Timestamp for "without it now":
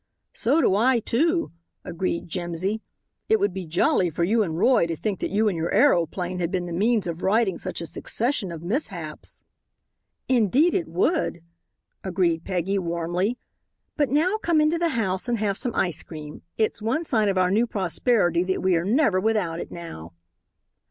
19.19-20.13